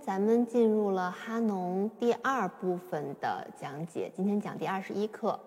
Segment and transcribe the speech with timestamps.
[0.00, 5.38] 咱们进入了哈农第二部分的讲解，今天讲第二十一课。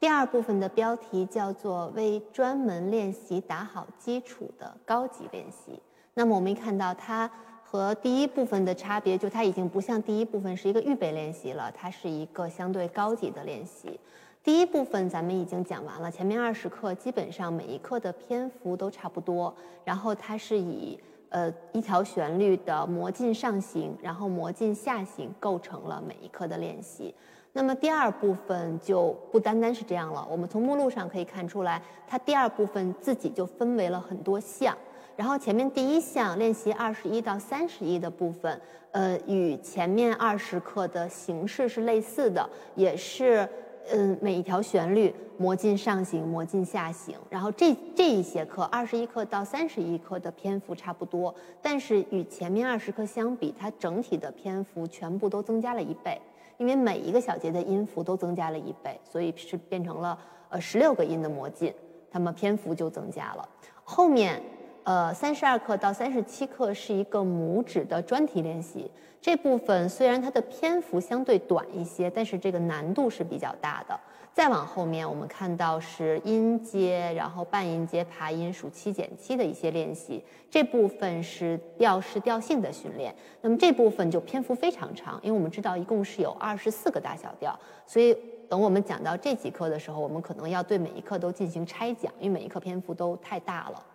[0.00, 5.80] 第二部分的标题叫做“为专门练习打好基础的高级练习”。
[6.14, 7.30] 那么我们一看到它
[7.62, 14.00] 和第一部分的差别，就它已经不像第一部分是一个预备练习了，它是一个相对高级的练习。
[14.42, 19.54] 第一部分咱们已经讲完了，前面二十课基本上每一课的篇幅都差不多，
[19.84, 20.98] 然后它是以。
[21.32, 27.14] 呃，一条旋律的模进上行，然后模进下行，构成了每一课的练习。
[27.54, 30.26] 那么第二部分就不单单是这样了。
[30.30, 34.76] 我们从目录上可以看出来，它第二部分自己就分为了很多项。
[35.16, 43.48] 然后前面第一项练习二十一到三十一的部分，呃，与前面二十课的形式是类似的，也是。
[43.90, 47.16] 嗯，每一条旋律模进上行，模进下行。
[47.28, 56.20] 然后这这一节课，二十一课到三十一课的篇幅差不多，但是与前面二十课相比，它整体的篇幅全部都增加了一倍，
[56.58, 61.74] 因为每一个小节的音符都增加了一倍，所以是变成了呃十六个音的模进，
[62.12, 63.48] 那么篇幅就增加了。
[63.84, 64.40] 后面。
[64.84, 68.90] 呃，三十二课到三十七课是一个拇指的专题练习。
[69.20, 73.98] 这部分虽然它的篇幅相对短一些，但是这个难度是比较大的。
[74.34, 80.24] 再往后面，我们看到是音阶，然后半音阶、爬音、数七减七的一些练习。
[80.50, 83.14] 这部分是调式调性的训练。
[83.40, 88.16] 那么这部分就篇幅非常长，因为我们知道一共是有二十四个大小调，所以
[88.48, 93.86] 等我们讲到这几课的时候，我们可能要对每一课都进行拆讲，因为每一课篇幅都太大了。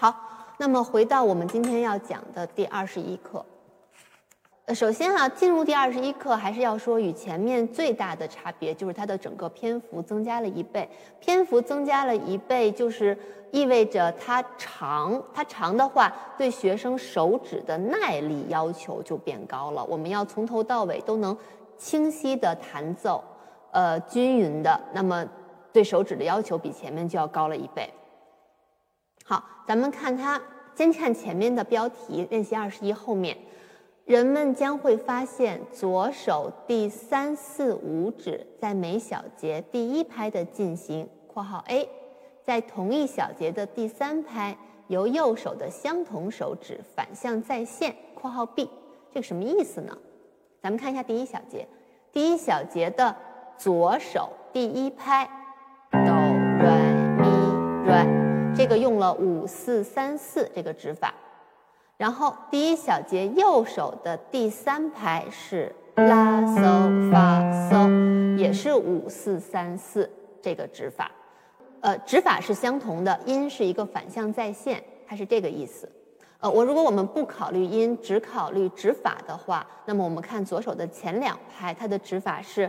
[0.00, 0.14] 好，
[0.58, 3.44] 那么回到我们今天要讲的第二十一课。
[4.72, 10.88] 首先啊，进入第二十一课，还是要说与前面最大的差别就是它的整个篇幅增加了一倍。
[11.18, 13.18] 篇幅增加了一倍，就是
[13.50, 19.84] 意味着它长，它长的话，对学生手指的耐力要求就变高了。
[19.84, 21.36] 我们要从头到尾都能
[21.76, 23.24] 清晰的弹奏，
[23.72, 25.26] 呃，均匀的，那么
[25.72, 27.92] 对手指的要求比前面就要高了一倍。
[29.30, 30.40] 好，咱们看它，
[30.74, 33.36] 先看前面的标题，练习二十一后面，
[34.06, 41.86] 人们将会发现左手第三四五指在每小节第一拍的进行（括号 A）
[42.42, 44.56] 在同一小节的第三拍
[44.86, 48.70] 由右手的相同手指反向再现（括号 B）。
[49.12, 49.94] 这个什么意思呢？
[50.62, 51.68] 咱们看一下第一小节，
[52.10, 53.14] 第一小节的
[53.58, 55.28] 左手第一拍
[58.58, 61.14] 这个用了五四三四这个指法，
[61.96, 70.10] 然后第一小节右手的第三拍是拉嗦发嗦，也是五四三四
[70.42, 71.08] 这个指法，
[71.82, 75.88] 呃，指法是相同的，音是一个反向再现，它是这个意思。
[76.40, 82.68] 呃，我如果我们不考虑音，只考虑指法的话，那么我们看左手的前两拍，它的指法是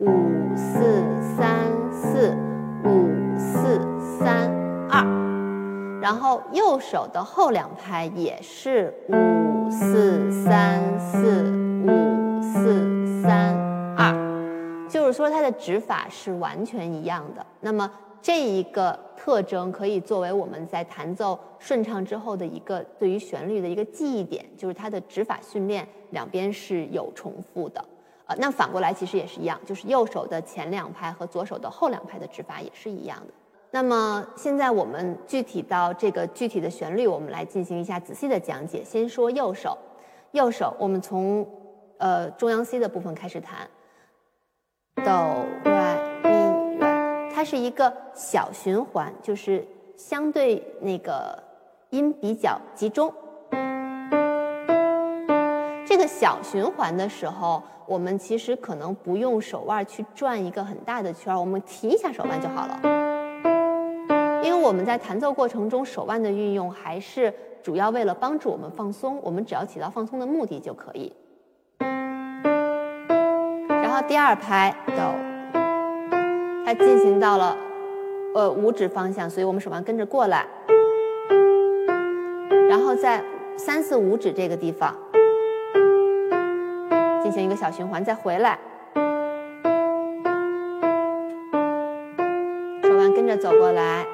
[0.00, 0.06] 五
[0.54, 1.02] 四
[1.34, 2.36] 三四
[2.84, 3.09] 五。
[6.00, 11.42] 然后右手的后两拍也是五四三四
[11.84, 13.54] 五四三
[13.96, 17.44] 二，就是说它的指法是完全一样的。
[17.60, 17.90] 那么
[18.22, 27.84] 这一个特征可以作为我们在弹奏顺畅之后的一个对于旋律的一个记忆点，就是它的指法训练两边是有重复的。
[28.24, 33.32] 呃，那反过来其实也是一样，就是右手的前两拍和左手的后两拍的指法也是一样的。
[33.72, 38.82] 那么现在我们具体到这个具体的旋律，我们来进行一下仔细的讲解。
[38.84, 39.78] 先说右手，
[40.32, 41.46] 右手我们从
[41.98, 43.68] 呃中央 C 的部分开始弹，
[44.96, 49.64] 哆来咪来，它是一个小循环，就是
[49.96, 51.40] 相对那个
[51.90, 53.14] 音比较集中。
[55.86, 63.09] 这个小循环的时候，我们其实可能不用手腕去转一个很大的圈儿，我们提一下手腕就好了。
[64.60, 67.32] 我们在弹奏过程中，手腕的运用还是
[67.62, 71.12] 主要为了帮助我们放松，我们只要起到放松的目的就可以。
[73.68, 75.14] 然后第二拍哆，
[76.64, 77.56] 它进行到了
[78.34, 80.46] 呃五指方向，所以我们手腕跟着过来，
[82.68, 83.24] 然后在
[83.56, 84.94] 三四五指这个地方
[87.22, 88.58] 进行一个小循环，再回来，
[92.82, 94.06] 手腕跟着走过来。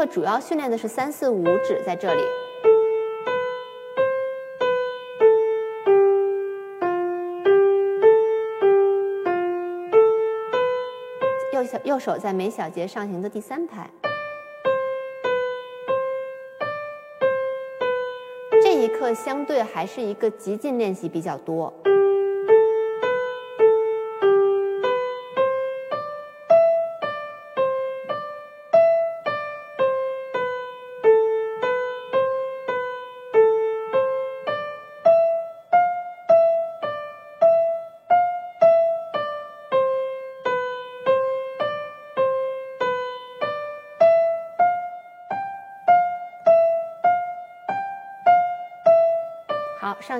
[0.00, 2.22] 课主要训练的是三四五指，在这里。
[11.52, 13.90] 右小右手在每小节上行的第三拍。
[18.62, 21.70] 这一课相对还是一个极进练习比较多。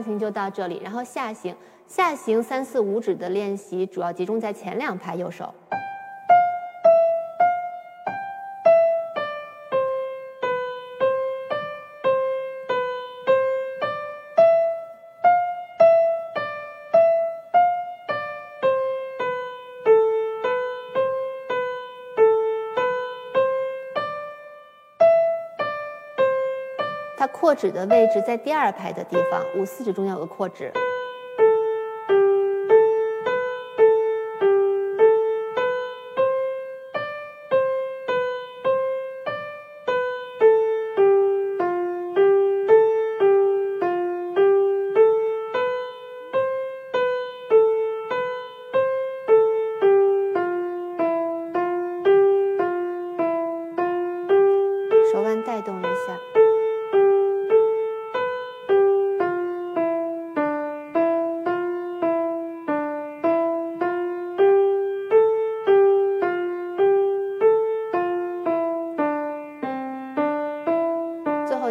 [0.02, 1.54] 行就到这里，然后下行，
[1.86, 5.54] 下行三四五指的练习主要集中在前两排右手。
[27.50, 30.72] 扩指的位置在第二排的地方，五四指中间有个扩指。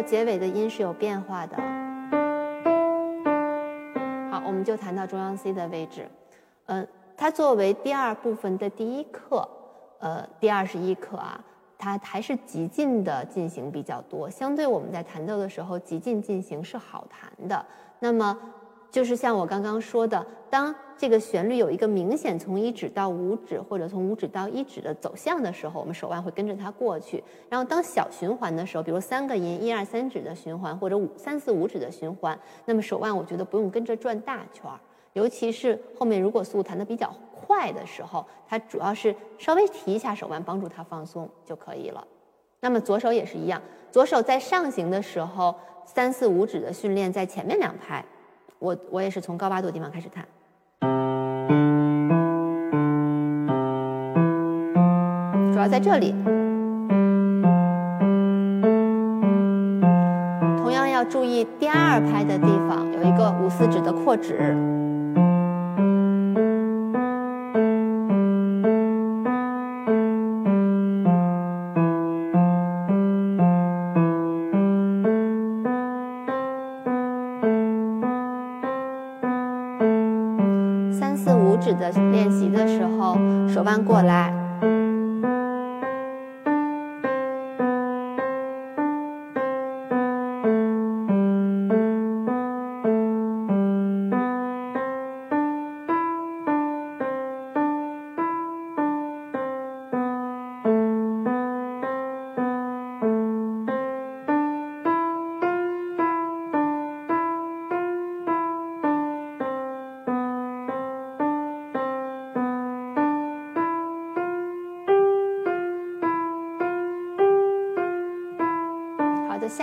[0.02, 1.56] 结尾的音是有变化的。
[4.30, 6.08] 好，我们就谈到中央 C 的位置。
[6.66, 6.86] 嗯，
[7.16, 9.48] 它作为第二部分的第一课，
[9.98, 11.42] 呃，第二十一课啊，
[11.78, 14.28] 它还是极进的进行比较多。
[14.30, 17.64] 相对我们在弹奏的时候，极进进行是好弹的。
[17.98, 18.38] 那么。
[18.92, 27.24] 就是像我刚刚说的，当这个旋律有一个明显从一指到五指，或者从五指到一指的走向的时候，我们手腕会跟着它过去。
[27.48, 34.78] 然后当小循环的时候，比如三个音一二三指的循环，或者五三四五指的循环，那么手腕我觉得不用跟着转大圈儿。
[35.14, 42.06] 尤其是后面如果速度弹得比较快的时候，它主要是稍微提一下手腕，帮助它放松就可以了。
[42.60, 45.54] 那么左手也是一样，左手在上行的时候，
[45.86, 48.04] 三四五指的训练在前面两拍。
[48.58, 50.22] 我我也是从高八度地方开始弹，
[55.60, 56.14] 要在这里。
[60.58, 64.56] 同样要注意第二拍的地方有一个五四指的扩指。
[80.92, 84.39] 三四五指的练习的时候，手腕过来。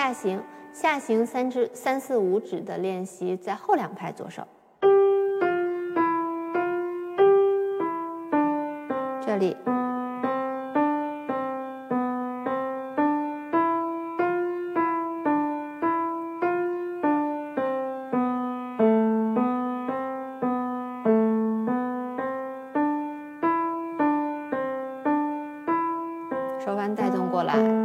[0.07, 4.41] 下行，下行三指三四五指的练习在后两拍左手，
[9.21, 9.57] 这里。
[26.65, 27.76] 手腕带动过来。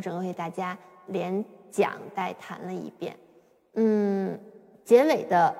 [0.00, 0.76] 整个给大家
[1.06, 3.16] 连讲带弹了一遍。
[3.74, 4.38] 嗯，
[4.84, 5.54] 结尾的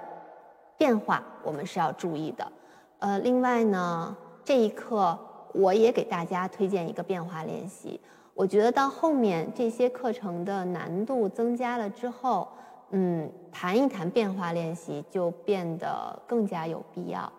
[0.76, 2.52] 变化我们是要注意的。
[2.98, 5.18] 呃，另外呢，这一课
[5.54, 8.00] 我也给大家推荐一个变化练习。
[8.34, 12.48] 我觉得到后面这些课程的难度增加了之后，
[12.90, 17.30] 嗯，谈一谈变化练习就变得更加有必要。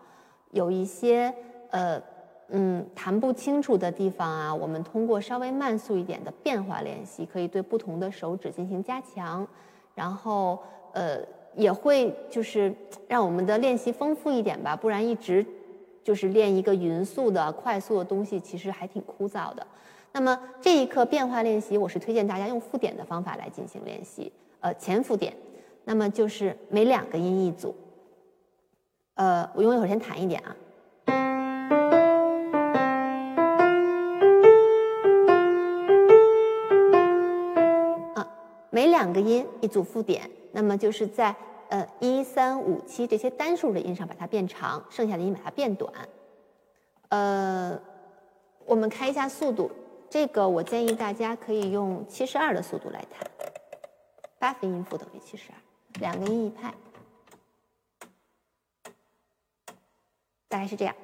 [0.52, 1.34] 有一些
[1.72, 2.02] 呃，
[2.54, 9.48] 嗯，弹不清楚的地方啊，我们通过稍微慢速一点的变化练习，可以对不同的手指进行加强，
[9.96, 10.60] 然后
[10.92, 11.20] 呃，
[11.56, 12.74] 也会就是
[13.08, 14.76] 让我们的练习丰富一点吧。
[14.76, 15.46] 不然一直
[16.04, 19.66] 就是练一个匀速的快速的东西，其实还挺枯燥的。
[20.12, 24.30] 那么这一课变化练习，我是推荐大家用附点的方法来进行练习。
[24.60, 25.34] 呃，前附点，
[25.86, 27.74] 那么就是每两个音一组。
[29.14, 30.42] 呃，我用一会儿先弹一点。
[30.42, 30.54] 啊，
[38.82, 41.36] 每两个音一组附点，那么就是在
[41.70, 45.94] 呃一三五七这些单数的音上把它变长，剩下的音把它变短。
[47.10, 47.80] 呃，
[48.66, 49.70] 我们开一下速度。
[50.10, 53.22] 这个我建议大家可以用七十二的速度来弹，
[54.40, 55.58] 八分音符等于七十二，
[56.00, 56.74] 两个音一拍，
[60.48, 60.96] 大概是这样。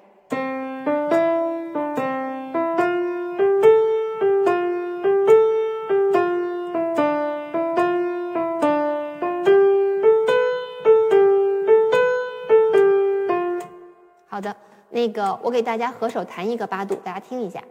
[14.98, 17.64] 那个我给大家合手弹一个八度，大家听一下。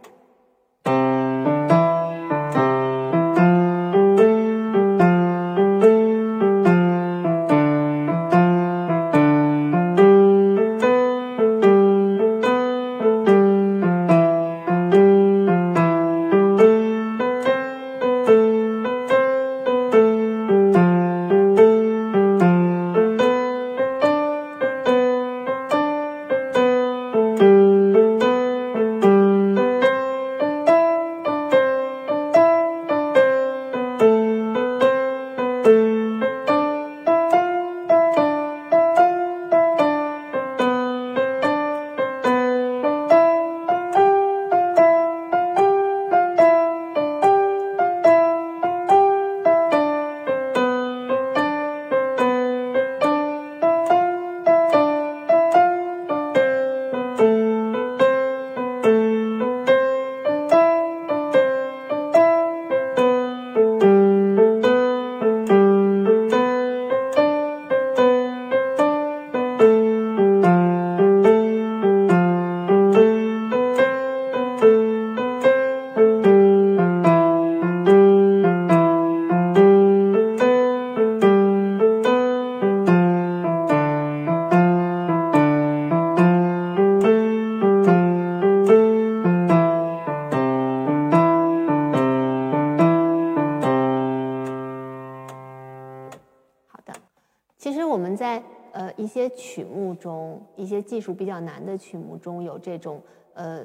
[99.16, 103.00] 些曲目中一些技术比较难的曲目中有这种
[103.32, 103.62] 呃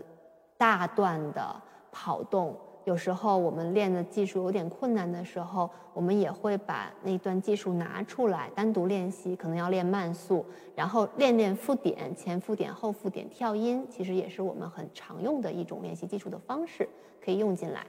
[0.58, 1.54] 大段的
[1.92, 2.56] 跑动，
[2.86, 16.88] 有时候我们练的技术有点困难的时候，我们也会把那段技术拿出来单独练习，可能要练慢速，然后练练附点，前附点后附点跳音，其实也是我们很常用的一种练习技术的方式，
[17.24, 17.86] 可以用进来。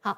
[0.00, 0.16] 好，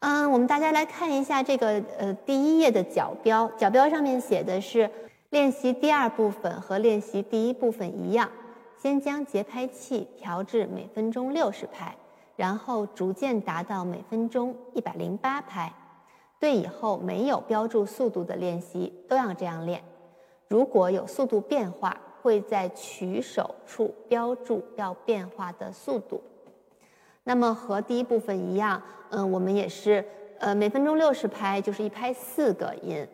[0.00, 4.90] 嗯，我们大家来看一下这个呃第一页的角标，角标上面写的是。
[5.32, 8.30] 练习第二部分和练习第一部分一样，
[8.76, 11.96] 先将节拍器调至每分钟六十拍，
[12.36, 15.72] 然后逐渐达到每分钟一百零八拍。
[16.38, 19.82] 对以后没有标注速度的练习都要这样练。
[20.48, 26.20] 如果有速度变化，会在取手处标注要变化的速度。
[27.24, 30.04] 那么和第一部分一样，嗯，我们也是，
[30.40, 33.08] 呃，每分钟六十拍就是一拍四个音，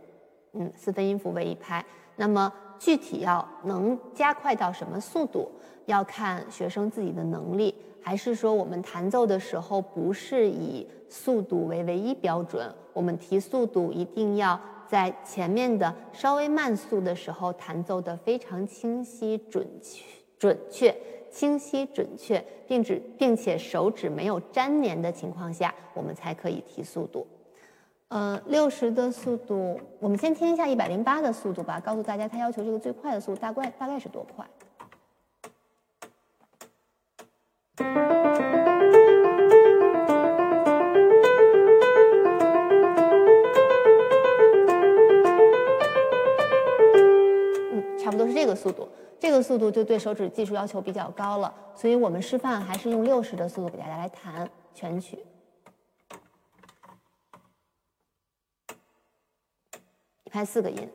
[0.55, 1.85] 嗯，四分音符为一拍。
[2.19, 5.49] 那么具体要能加快到什么速度，
[5.87, 7.73] 要看学生自己的能力，
[8.03, 12.71] 还是说我们弹奏的时候不是以速度为唯一标准？
[12.93, 20.05] 我们提速度一定要在前面的稍微慢速的时候弹奏的非常清晰、准确、
[20.37, 20.97] 准确、
[21.31, 27.25] 清晰、准确，并指并且手指没有粘连的情况下，我们才可以提速度。
[28.11, 34.49] 嗯，六十的速度，我们先听一下一百零八的速度吧，告诉大家他要求这个最快的速度大概大概是多快。
[47.71, 48.89] 嗯，差不多是这个速度，
[49.21, 55.19] 这个速度就对手指技术要求比较高了，所以我们示范还是用六十的速度给大家来弹全曲。
[60.39, 60.89] 拍四个音，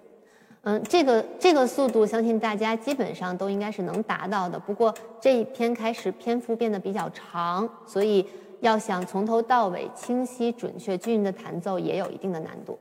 [0.61, 4.57] 嗯，这个这个速度，相信大家基本上都应该是能达到的。
[4.57, 8.25] 不过这一篇开始篇幅变得比较长，所以
[8.61, 12.79] 要想从头到尾清晰、准确、均匀的弹奏，也有一定的难度。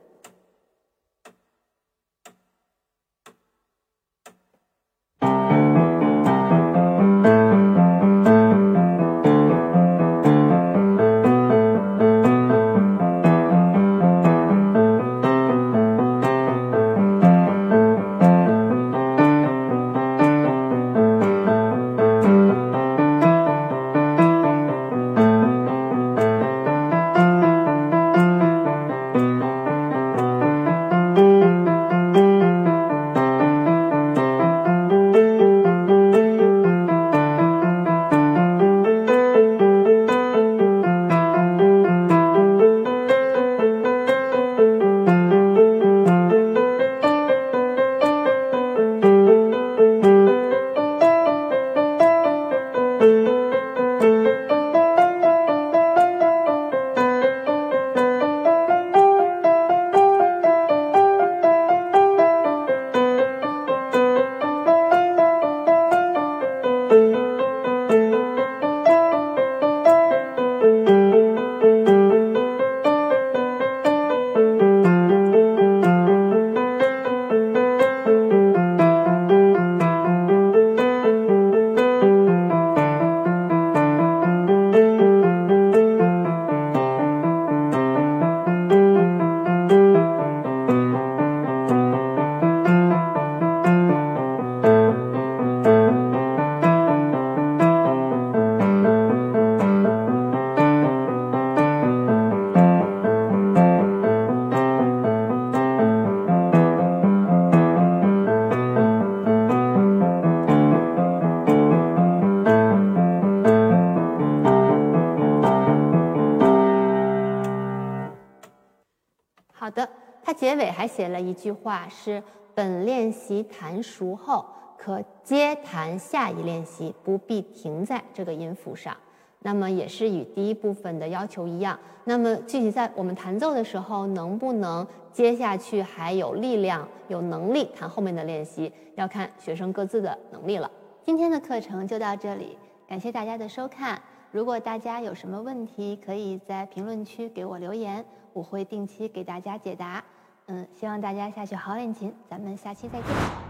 [120.83, 122.21] 还写了一句话，是
[122.53, 124.45] 本练习弹熟后，
[124.77, 128.93] 可接弹下一练习，不必停在这个音符上。
[129.39, 131.79] 那么也是与第一部分的要求一样。
[132.03, 140.69] 那么具体在我们弹奏的时候，能不能接下去还有力量、有能力弹后面的练习，要看学生各自的能力了。
[141.05, 144.01] 今天的课程就到这里，感谢大家的收看。
[144.31, 148.03] 如果大家有什么问题，可以在评论区给我留言。
[148.33, 150.03] 我会定期给大家解答，
[150.47, 153.42] 嗯，希望大家下去好练琴，咱们下期再见。